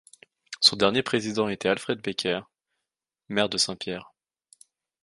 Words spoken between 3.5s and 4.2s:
Saint-Pierre.